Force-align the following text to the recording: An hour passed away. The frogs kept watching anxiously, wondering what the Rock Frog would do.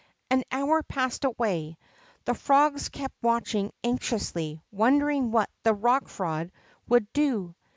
An 0.31 0.43
hour 0.51 0.81
passed 0.81 1.25
away. 1.25 1.77
The 2.25 2.33
frogs 2.33 2.89
kept 2.89 3.13
watching 3.21 3.71
anxiously, 3.83 4.59
wondering 4.71 5.29
what 5.29 5.51
the 5.61 5.75
Rock 5.75 6.07
Frog 6.07 6.49
would 6.87 7.13
do. 7.13 7.53